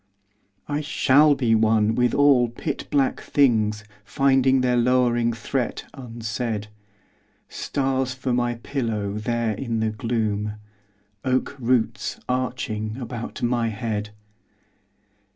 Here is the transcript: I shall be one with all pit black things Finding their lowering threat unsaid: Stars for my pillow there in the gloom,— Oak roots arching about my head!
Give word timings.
I 0.67 0.81
shall 0.81 1.35
be 1.35 1.53
one 1.53 1.93
with 1.93 2.15
all 2.15 2.49
pit 2.49 2.87
black 2.89 3.19
things 3.21 3.83
Finding 4.03 4.61
their 4.61 4.75
lowering 4.75 5.31
threat 5.31 5.85
unsaid: 5.93 6.69
Stars 7.47 8.15
for 8.15 8.33
my 8.33 8.55
pillow 8.55 9.13
there 9.13 9.53
in 9.53 9.79
the 9.79 9.91
gloom,— 9.91 10.53
Oak 11.23 11.55
roots 11.59 12.19
arching 12.27 12.97
about 12.97 13.43
my 13.43 13.67
head! 13.67 14.09